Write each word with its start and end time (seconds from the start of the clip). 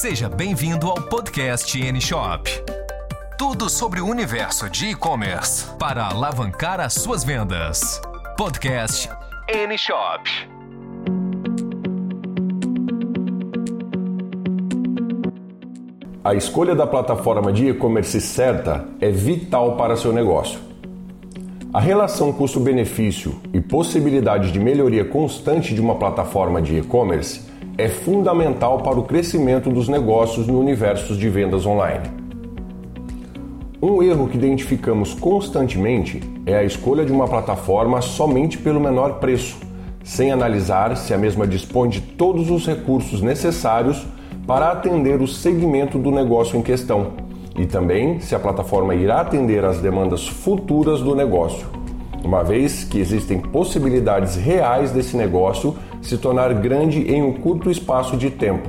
Seja 0.00 0.30
bem-vindo 0.30 0.88
ao 0.88 0.94
podcast 0.94 1.78
N-Shop. 1.78 2.50
Tudo 3.36 3.68
sobre 3.68 4.00
o 4.00 4.06
universo 4.06 4.70
de 4.70 4.86
e-commerce 4.86 5.66
para 5.78 6.06
alavancar 6.06 6.80
as 6.80 6.94
suas 6.94 7.22
vendas. 7.22 8.00
Podcast 8.34 9.10
N-Shop. 9.46 10.30
A 16.24 16.32
escolha 16.32 16.74
da 16.74 16.86
plataforma 16.86 17.52
de 17.52 17.68
e-commerce 17.68 18.22
certa 18.22 18.88
é 19.02 19.10
vital 19.10 19.76
para 19.76 19.96
seu 19.96 20.14
negócio. 20.14 20.58
A 21.74 21.78
relação 21.78 22.32
custo-benefício 22.32 23.38
e 23.52 23.60
possibilidade 23.60 24.50
de 24.50 24.58
melhoria 24.58 25.04
constante 25.04 25.74
de 25.74 25.80
uma 25.82 25.96
plataforma 25.96 26.62
de 26.62 26.78
e-commerce 26.78 27.49
é 27.78 27.88
fundamental 27.88 28.82
para 28.82 28.98
o 28.98 29.04
crescimento 29.04 29.70
dos 29.70 29.88
negócios 29.88 30.46
no 30.46 30.58
universo 30.58 31.16
de 31.16 31.28
vendas 31.28 31.66
online. 31.66 32.08
Um 33.82 34.02
erro 34.02 34.28
que 34.28 34.36
identificamos 34.36 35.14
constantemente 35.14 36.20
é 36.44 36.56
a 36.56 36.64
escolha 36.64 37.04
de 37.04 37.12
uma 37.12 37.26
plataforma 37.26 38.00
somente 38.02 38.58
pelo 38.58 38.78
menor 38.78 39.20
preço, 39.20 39.56
sem 40.04 40.30
analisar 40.30 40.96
se 40.96 41.14
a 41.14 41.18
mesma 41.18 41.46
dispõe 41.46 41.88
de 41.88 42.00
todos 42.00 42.50
os 42.50 42.66
recursos 42.66 43.22
necessários 43.22 44.06
para 44.46 44.70
atender 44.70 45.20
o 45.20 45.26
segmento 45.26 45.98
do 45.98 46.10
negócio 46.10 46.58
em 46.58 46.62
questão 46.62 47.12
e 47.60 47.66
também 47.66 48.20
se 48.20 48.34
a 48.34 48.38
plataforma 48.38 48.94
irá 48.94 49.20
atender 49.20 49.64
às 49.64 49.80
demandas 49.80 50.26
futuras 50.26 51.00
do 51.00 51.14
negócio, 51.14 51.66
uma 52.24 52.42
vez 52.42 52.84
que 52.84 52.98
existem 52.98 53.38
possibilidades 53.38 54.36
reais 54.36 54.92
desse 54.92 55.16
negócio 55.16 55.76
se 56.00 56.16
tornar 56.18 56.52
grande 56.54 57.00
em 57.12 57.22
um 57.22 57.32
curto 57.32 57.70
espaço 57.70 58.16
de 58.16 58.30
tempo, 58.30 58.68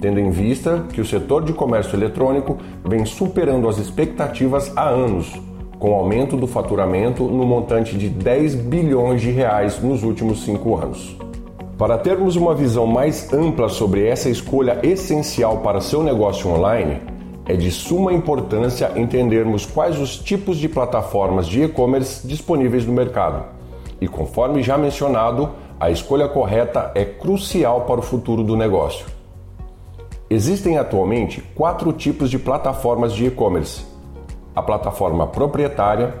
tendo 0.00 0.20
em 0.20 0.30
vista 0.30 0.84
que 0.92 1.00
o 1.00 1.04
setor 1.04 1.44
de 1.44 1.52
comércio 1.52 1.96
eletrônico 1.96 2.58
vem 2.84 3.04
superando 3.04 3.68
as 3.68 3.78
expectativas 3.78 4.72
há 4.76 4.88
anos, 4.88 5.32
com 5.78 5.94
aumento 5.94 6.36
do 6.36 6.46
faturamento 6.46 7.24
no 7.24 7.46
montante 7.46 7.96
de 7.96 8.08
10 8.08 8.54
bilhões 8.54 9.20
de 9.20 9.30
reais 9.30 9.80
nos 9.82 10.02
últimos 10.02 10.44
cinco 10.44 10.76
anos. 10.76 11.16
Para 11.78 11.96
termos 11.96 12.34
uma 12.34 12.54
visão 12.54 12.86
mais 12.86 13.32
ampla 13.32 13.68
sobre 13.68 14.04
essa 14.04 14.28
escolha 14.28 14.80
essencial 14.82 15.58
para 15.58 15.80
seu 15.80 16.02
negócio 16.02 16.50
online, 16.50 17.00
é 17.46 17.54
de 17.54 17.70
suma 17.70 18.12
importância 18.12 18.92
entendermos 18.96 19.64
quais 19.64 19.98
os 19.98 20.18
tipos 20.18 20.58
de 20.58 20.68
plataformas 20.68 21.46
de 21.46 21.62
e-commerce 21.62 22.26
disponíveis 22.26 22.84
no 22.84 22.92
mercado. 22.92 23.44
E 24.00 24.06
conforme 24.06 24.62
já 24.62 24.76
mencionado, 24.76 25.50
a 25.80 25.90
escolha 25.90 26.28
correta 26.28 26.90
é 26.94 27.04
crucial 27.04 27.82
para 27.82 28.00
o 28.00 28.02
futuro 28.02 28.42
do 28.42 28.56
negócio. 28.56 29.06
Existem 30.28 30.76
atualmente 30.76 31.40
quatro 31.54 31.92
tipos 31.92 32.30
de 32.30 32.38
plataformas 32.38 33.12
de 33.12 33.26
e-commerce: 33.26 33.84
a 34.54 34.60
plataforma 34.60 35.26
proprietária, 35.26 36.14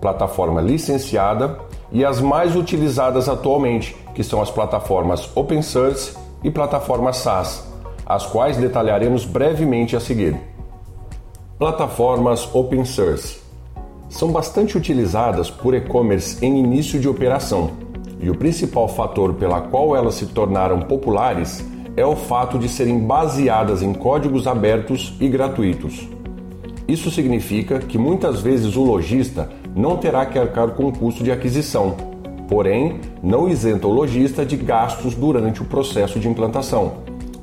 plataforma 0.00 0.60
licenciada 0.60 1.58
e 1.92 2.04
as 2.04 2.20
mais 2.20 2.56
utilizadas 2.56 3.28
atualmente, 3.28 3.94
que 4.14 4.24
são 4.24 4.40
as 4.40 4.50
plataformas 4.50 5.30
Open 5.36 5.60
Source 5.60 6.16
e 6.42 6.50
plataformas 6.50 7.18
SaaS, 7.18 7.70
as 8.06 8.26
quais 8.26 8.56
detalharemos 8.56 9.24
brevemente 9.24 9.94
a 9.94 10.00
seguir. 10.00 10.36
Plataformas 11.58 12.48
Open 12.54 12.84
Source 12.84 13.38
são 14.08 14.32
bastante 14.32 14.76
utilizadas 14.76 15.50
por 15.50 15.74
e-commerce 15.74 16.44
em 16.44 16.58
início 16.58 16.98
de 16.98 17.08
operação, 17.08 17.83
e 18.24 18.30
o 18.30 18.34
principal 18.34 18.88
fator 18.88 19.34
pela 19.34 19.60
qual 19.60 19.94
elas 19.94 20.14
se 20.14 20.24
tornaram 20.24 20.80
populares 20.80 21.62
é 21.94 22.06
o 22.06 22.16
fato 22.16 22.58
de 22.58 22.70
serem 22.70 22.98
baseadas 22.98 23.82
em 23.82 23.92
códigos 23.92 24.46
abertos 24.46 25.14
e 25.20 25.28
gratuitos. 25.28 26.08
Isso 26.88 27.10
significa 27.10 27.78
que 27.80 27.98
muitas 27.98 28.40
vezes 28.40 28.76
o 28.76 28.82
lojista 28.82 29.50
não 29.76 29.98
terá 29.98 30.24
que 30.24 30.38
arcar 30.38 30.70
com 30.70 30.86
o 30.86 30.92
custo 30.92 31.22
de 31.22 31.30
aquisição, 31.30 31.94
porém, 32.48 32.98
não 33.22 33.46
isenta 33.46 33.86
o 33.86 33.92
lojista 33.92 34.44
de 34.44 34.56
gastos 34.56 35.14
durante 35.14 35.60
o 35.60 35.66
processo 35.66 36.18
de 36.18 36.26
implantação, 36.26 36.94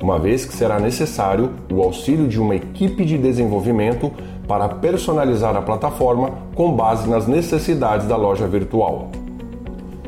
uma 0.00 0.16
vez 0.16 0.44
que 0.44 0.54
será 0.54 0.78
necessário 0.78 1.50
o 1.72 1.82
auxílio 1.82 2.28
de 2.28 2.40
uma 2.40 2.54
equipe 2.54 3.04
de 3.04 3.18
desenvolvimento 3.18 4.12
para 4.46 4.68
personalizar 4.68 5.56
a 5.56 5.62
plataforma 5.62 6.30
com 6.54 6.72
base 6.72 7.10
nas 7.10 7.26
necessidades 7.26 8.06
da 8.06 8.16
loja 8.16 8.46
virtual. 8.46 9.10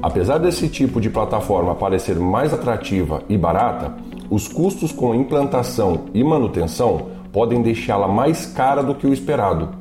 Apesar 0.03 0.39
desse 0.39 0.69
tipo 0.69 1.01
de 1.01 1.11
plataforma 1.11 1.75
parecer 1.75 2.19
mais 2.19 2.55
atrativa 2.55 3.23
e 3.29 3.37
barata, 3.37 3.95
os 4.31 4.49
custos 4.49 4.93
com 4.93 5.15
implantação 5.15 6.07
e 6.15 6.25
manutenção 6.25 7.09
podem 7.33 7.63
deixá-la 7.63 8.09
mais 8.09 8.47
cara 8.47 8.83
do 8.83 8.95
que 8.95 9.07
o 9.07 9.13
esperado 9.13 9.81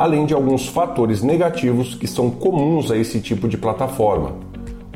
além 0.00 0.24
de 0.24 0.32
alguns 0.32 0.66
fatores 0.66 1.22
negativos 1.22 1.94
que 1.94 2.06
são 2.06 2.30
comuns 2.30 2.90
a 2.90 2.96
esse 2.96 3.20
tipo 3.20 3.46
de 3.46 3.58
plataforma, 3.58 4.32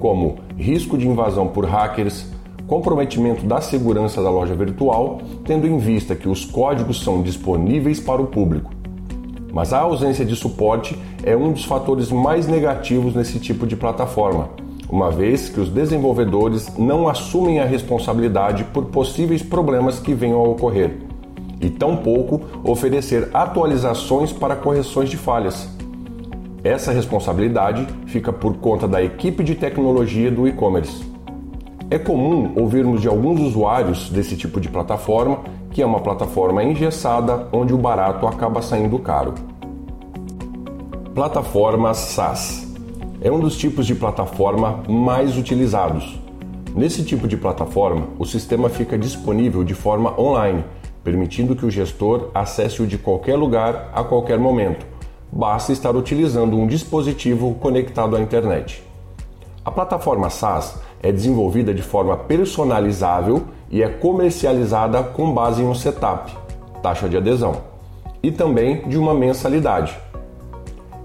como 0.01 0.37
risco 0.57 0.97
de 0.97 1.07
invasão 1.07 1.47
por 1.47 1.67
hackers, 1.67 2.27
comprometimento 2.67 3.45
da 3.45 3.61
segurança 3.61 4.23
da 4.23 4.31
loja 4.31 4.55
virtual, 4.55 5.21
tendo 5.45 5.67
em 5.67 5.77
vista 5.77 6.17
que 6.17 6.27
os 6.27 6.47
códigos 6.47 7.03
são 7.03 7.23
disponíveis 7.23 8.01
para 8.01 8.23
o 8.23 8.29
público. 8.29 8.74
Mas 9.55 9.73
a 9.73 9.79
ausência 9.79 10.25
de 10.25 10.35
suporte 10.35 10.99
é 11.23 11.37
um 11.37 11.53
dos 11.53 11.65
fatores 11.65 12.11
mais 12.11 12.49
negativos 12.49 13.15
nesse 13.15 13.39
tipo 13.39 13.69
de 13.69 13.77
plataforma, 13.77 14.49
uma 14.91 15.13
vez 15.13 15.49
que 15.49 15.61
os 15.61 15.69
desenvolvedores 15.69 16.77
não 16.77 17.07
assumem 17.07 17.61
a 17.61 17.65
responsabilidade 17.65 18.65
por 18.65 18.87
possíveis 18.87 19.43
problemas 19.43 20.01
que 20.01 20.13
venham 20.13 20.41
a 20.41 20.49
ocorrer 20.49 20.97
e 21.61 21.71
tampouco 21.71 22.41
oferecer 22.65 23.31
atualizações 23.33 24.33
para 24.33 24.57
correções 24.57 25.09
de 25.09 25.17
falhas. 25.17 25.69
Essa 26.65 26.91
responsabilidade 26.91 27.87
fica 28.07 28.33
por 28.33 28.57
conta 28.57 28.89
da 28.89 29.05
equipe 29.05 29.45
de 29.45 29.55
tecnologia 29.55 30.33
do 30.33 30.49
e-commerce. 30.49 31.05
É 31.89 31.99
comum 31.99 32.55
ouvirmos 32.57 33.01
de 33.01 33.07
alguns 33.07 33.41
usuários 33.41 34.11
desse 34.11 34.37
tipo 34.37 34.61
de 34.61 34.69
plataforma 34.69 35.45
que 35.75 35.83
é 35.83 35.87
uma 35.87 35.99
plataforma 35.99 36.63
engessada 36.63 37.49
onde 37.53 37.75
o 37.75 37.79
barato 37.79 38.29
acaba 38.29 38.63
saindo 38.63 38.97
caro. 39.01 39.35
Plataforma 41.13 41.93
SaaS 41.93 42.73
é 43.21 43.31
um 43.31 43.41
dos 43.41 43.59
tipos 43.59 43.85
de 43.85 43.95
plataforma 43.97 44.85
mais 44.89 45.37
utilizados. 45.37 46.17
Nesse 46.77 47.05
tipo 47.05 47.27
de 47.27 47.37
plataforma, 47.37 48.07
o 48.21 48.25
sistema 48.25 48.69
fica 48.69 48.97
disponível 48.97 49.65
de 49.65 49.75
forma 49.75 50.19
online 50.19 50.65
permitindo 51.03 51.57
que 51.57 51.67
o 51.67 51.71
gestor 51.71 52.31
acesse-o 52.33 52.87
de 52.87 52.97
qualquer 52.97 53.37
lugar 53.37 53.91
a 53.93 54.05
qualquer 54.05 54.39
momento. 54.39 54.87
Basta 55.31 55.73
estar 55.73 55.95
utilizando 55.97 56.57
um 56.57 56.69
dispositivo 56.69 57.55
conectado 57.57 58.15
à 58.15 58.21
internet. 58.21 58.83
A 59.65 59.73
plataforma 59.73 60.31
SaaS 60.31 60.79
é 61.05 61.13
desenvolvida 61.13 61.75
de 61.75 61.83
forma 61.83 62.17
personalizável 62.17 63.43
e 63.71 63.83
é 63.83 63.89
comercializada 63.91 65.03
com 65.03 65.35
base 65.35 65.63
em 65.63 65.67
um 65.67 65.75
setup, 65.75 66.35
taxa 66.83 67.11
de 67.11 67.19
adesão, 67.19 67.57
e 68.23 68.33
também 68.33 68.89
de 68.89 68.97
uma 68.97 69.13
mensalidade. 69.13 69.95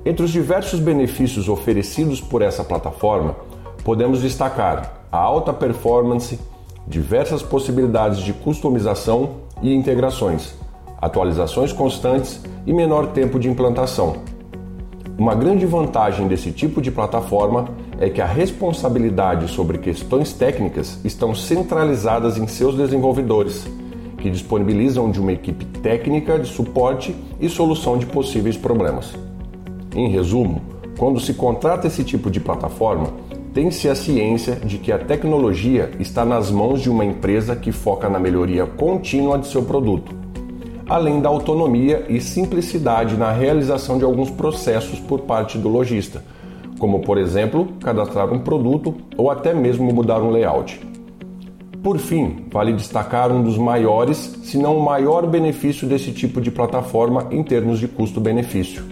Entre 0.06 0.24
os 0.24 0.32
diversos 0.32 0.80
benefícios 0.80 1.50
oferecidos 1.50 2.22
por 2.22 2.42
essa 2.42 2.64
plataforma, 2.64 3.36
podemos 3.84 4.22
destacar 4.22 5.04
a 5.12 5.18
alta 5.18 5.52
performance, 5.52 6.40
diversas 6.88 7.44
possibilidades 7.44 8.20
de 8.20 8.32
customização 8.32 9.32
e 9.62 9.74
integrações, 9.74 10.56
atualizações 11.02 11.74
constantes 11.74 12.42
e 12.66 12.72
menor 12.72 13.08
tempo 13.08 13.38
de 13.38 13.50
implantação. 13.50 14.16
Uma 15.18 15.36
grande 15.36 15.66
vantagem 15.66 16.26
desse 16.30 16.54
tipo 16.54 16.82
de 16.82 16.90
plataforma 16.90 17.68
é 18.00 18.10
que 18.10 18.22
a 18.22 18.26
responsabilidade 18.26 19.52
sobre 19.52 19.78
questões 19.78 20.32
técnicas 20.32 21.00
estão 21.04 21.36
centralizadas 21.36 22.38
em 22.38 22.48
seus 22.48 22.76
desenvolvedores, 22.76 23.68
que 24.18 24.30
disponibilizam 24.30 25.12
de 25.12 25.20
uma 25.20 25.34
equipe 25.34 25.66
técnica 25.66 26.40
de 26.40 26.48
suporte 26.48 27.14
e 27.40 27.50
solução 27.50 27.98
de 27.98 28.06
possíveis 28.06 28.56
problemas. 28.56 29.14
Em 29.94 30.10
resumo, 30.10 30.62
quando 30.98 31.20
se 31.20 31.34
contrata 31.34 31.88
esse 31.88 32.04
tipo 32.04 32.32
de 32.32 32.40
plataforma, 32.40 33.14
tem-se 33.54 33.90
a 33.90 33.96
ciência 33.96 34.56
de 34.56 34.78
que 34.78 34.92
a 34.92 34.98
tecnologia 34.98 35.92
está 36.00 36.24
nas 36.24 36.50
mãos 36.52 36.82
de 36.82 36.90
uma 36.90 37.04
empresa 37.04 37.56
que 37.56 37.72
foca 37.72 38.08
na 38.08 38.20
melhoria 38.20 38.66
contínua 38.66 39.38
de 39.38 39.48
seu 39.48 39.64
produto, 39.64 40.16
além 40.88 41.20
da 41.20 41.28
autonomia 41.28 42.06
e 42.08 42.22
simplicidade 42.22 43.18
na 43.18 43.32
realização 43.32 43.98
de 43.98 44.06
alguns 44.06 44.30
processos 44.30 45.00
por 45.00 45.22
parte 45.22 45.58
do 45.58 45.68
lojista, 45.68 46.24
como 46.80 47.02
por 47.02 47.18
exemplo, 47.18 47.68
cadastrar 47.84 48.34
um 48.34 48.40
produto 48.40 48.96
ou 49.16 49.30
até 49.30 49.54
mesmo 49.54 49.94
mudar 49.94 50.22
um 50.22 50.32
layout. 50.32 50.80
Por 51.84 51.98
fim, 51.98 52.46
vale 52.52 52.74
destacar 52.74 53.32
um 53.32 53.44
dos 53.44 53.58
maiores, 53.58 54.18
se 54.44 54.58
não 54.58 54.78
o 54.78 54.84
maior 54.84 55.28
benefício 55.28 55.88
desse 55.88 56.12
tipo 56.12 56.42
de 56.42 56.50
plataforma 56.50 57.28
em 57.32 57.44
termos 57.44 57.80
de 57.80 57.88
custo-benefício. 57.88 58.84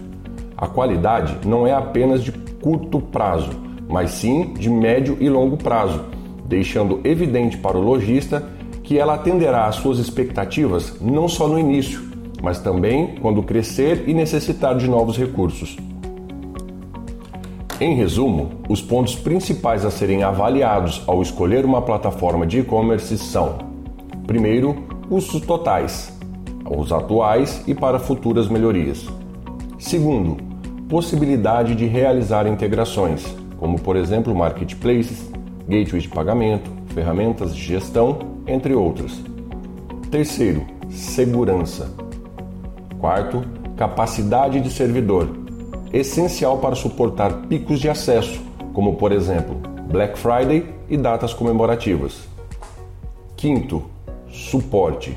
A 0.56 0.66
qualidade 0.66 1.46
não 1.46 1.66
é 1.66 1.72
apenas 1.72 2.22
de 2.22 2.32
curto 2.32 3.00
prazo, 3.00 3.50
mas 3.88 4.12
sim 4.12 4.54
de 4.54 4.70
médio 4.70 5.16
e 5.20 5.28
longo 5.28 5.56
prazo, 5.56 6.04
deixando 6.46 7.00
evidente 7.04 7.56
para 7.58 7.76
o 7.76 7.82
lojista 7.82 8.48
que 8.82 8.98
ela 8.98 9.14
atenderá 9.14 9.66
às 9.66 9.76
suas 9.76 9.98
expectativas 9.98 10.96
não 10.98 11.28
só 11.28 11.46
no 11.46 11.58
início, 11.58 12.02
mas 12.42 12.58
também 12.58 13.16
quando 13.20 13.42
crescer 13.42 14.04
e 14.08 14.14
necessitar 14.14 14.76
de 14.76 14.88
novos 14.88 15.18
recursos. 15.18 15.76
Em 17.80 17.94
resumo, 17.94 18.50
os 18.68 18.82
pontos 18.82 19.14
principais 19.14 19.84
a 19.84 19.90
serem 19.90 20.24
avaliados 20.24 21.00
ao 21.06 21.22
escolher 21.22 21.64
uma 21.64 21.80
plataforma 21.80 22.44
de 22.44 22.58
e-commerce 22.58 23.16
são: 23.16 23.58
primeiro, 24.26 24.74
custos 25.08 25.42
totais, 25.42 26.12
os 26.68 26.90
atuais 26.90 27.62
e 27.68 27.74
para 27.76 28.00
futuras 28.00 28.48
melhorias. 28.48 29.06
Segundo, 29.78 30.38
possibilidade 30.88 31.76
de 31.76 31.86
realizar 31.86 32.48
integrações, 32.48 33.24
como 33.60 33.80
por 33.80 33.94
exemplo 33.94 34.34
marketplaces, 34.34 35.30
gateway 35.68 36.02
de 36.02 36.08
pagamento, 36.08 36.68
ferramentas 36.88 37.54
de 37.54 37.62
gestão, 37.62 38.18
entre 38.48 38.74
outras. 38.74 39.22
Terceiro, 40.10 40.66
segurança. 40.90 41.94
Quarto, 42.98 43.44
capacidade 43.76 44.60
de 44.60 44.68
servidor, 44.68 45.37
essencial 45.92 46.58
para 46.58 46.74
suportar 46.74 47.46
picos 47.48 47.80
de 47.80 47.88
acesso, 47.88 48.40
como 48.72 48.96
por 48.96 49.12
exemplo 49.12 49.56
Black 49.90 50.18
Friday 50.18 50.66
e 50.88 50.96
datas 50.96 51.32
comemorativas. 51.32 52.28
Quinto, 53.36 53.82
suporte. 54.30 55.16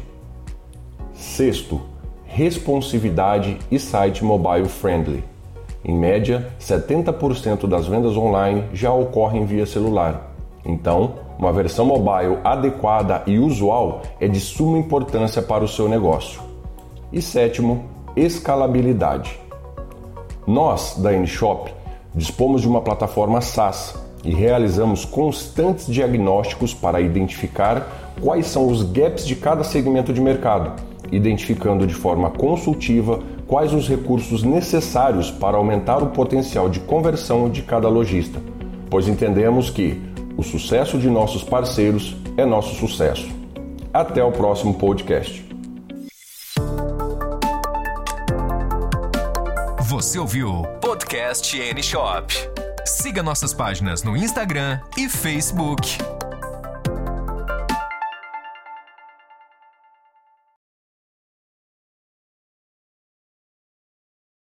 Sexto, 1.13 1.81
responsividade 2.23 3.57
e 3.69 3.77
site 3.77 4.23
mobile 4.23 4.69
friendly. 4.69 5.23
Em 5.83 5.93
média, 5.97 6.53
70% 6.59 7.67
das 7.67 7.87
vendas 7.87 8.15
online 8.15 8.63
já 8.73 8.93
ocorrem 8.93 9.45
via 9.45 9.65
celular. 9.65 10.31
Então, 10.63 11.15
uma 11.37 11.51
versão 11.51 11.85
mobile 11.85 12.37
adequada 12.43 13.23
e 13.25 13.39
usual 13.39 14.03
é 14.19 14.27
de 14.27 14.39
suma 14.39 14.77
importância 14.77 15.41
para 15.41 15.63
o 15.63 15.67
seu 15.67 15.89
negócio. 15.89 16.39
E 17.11 17.21
sétimo, 17.21 17.85
escalabilidade. 18.15 19.39
Nós, 20.45 20.95
da 20.97 21.11
Nshop, 21.11 21.71
dispomos 22.15 22.61
de 22.61 22.67
uma 22.67 22.81
plataforma 22.81 23.41
SaaS 23.41 23.95
e 24.23 24.31
realizamos 24.31 25.05
constantes 25.05 25.87
diagnósticos 25.87 26.73
para 26.73 27.01
identificar 27.01 28.13
quais 28.21 28.47
são 28.47 28.67
os 28.67 28.83
gaps 28.83 29.25
de 29.25 29.35
cada 29.35 29.63
segmento 29.63 30.13
de 30.13 30.21
mercado, 30.21 30.81
identificando 31.11 31.87
de 31.87 31.93
forma 31.93 32.29
consultiva 32.29 33.19
quais 33.47 33.73
os 33.73 33.87
recursos 33.87 34.43
necessários 34.43 35.29
para 35.29 35.57
aumentar 35.57 36.01
o 36.01 36.07
potencial 36.07 36.69
de 36.69 36.79
conversão 36.79 37.49
de 37.49 37.61
cada 37.61 37.89
lojista, 37.89 38.39
pois 38.89 39.07
entendemos 39.07 39.69
que 39.69 40.01
o 40.37 40.43
sucesso 40.43 40.97
de 40.97 41.09
nossos 41.09 41.43
parceiros 41.43 42.15
é 42.37 42.45
nosso 42.45 42.75
sucesso. 42.75 43.29
Até 43.93 44.23
o 44.23 44.31
próximo 44.31 44.73
podcast. 44.73 45.50
Você 50.01 50.17
ouviu 50.17 50.63
Podcast 50.81 51.55
N 51.55 51.83
Shop. 51.83 52.33
Siga 52.87 53.21
nossas 53.21 53.53
páginas 53.53 54.01
no 54.01 54.17
Instagram 54.17 54.81
e 54.97 55.07
Facebook. 55.07 55.99